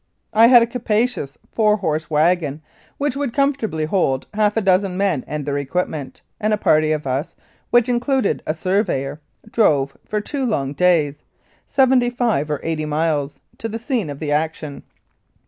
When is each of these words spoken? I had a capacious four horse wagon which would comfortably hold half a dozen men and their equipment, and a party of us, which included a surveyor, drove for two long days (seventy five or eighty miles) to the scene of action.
I 0.33 0.47
had 0.47 0.63
a 0.63 0.65
capacious 0.65 1.37
four 1.51 1.77
horse 1.77 2.09
wagon 2.09 2.63
which 2.97 3.15
would 3.15 3.35
comfortably 3.35 3.85
hold 3.85 4.25
half 4.33 4.57
a 4.57 4.61
dozen 4.61 4.97
men 4.97 5.23
and 5.27 5.45
their 5.45 5.59
equipment, 5.59 6.23
and 6.39 6.51
a 6.51 6.57
party 6.57 6.91
of 6.91 7.05
us, 7.05 7.35
which 7.69 7.87
included 7.87 8.41
a 8.47 8.55
surveyor, 8.55 9.19
drove 9.51 9.95
for 10.03 10.19
two 10.19 10.43
long 10.43 10.73
days 10.73 11.21
(seventy 11.67 12.09
five 12.09 12.49
or 12.49 12.59
eighty 12.63 12.85
miles) 12.85 13.39
to 13.59 13.69
the 13.69 13.77
scene 13.77 14.09
of 14.09 14.23
action. 14.23 14.81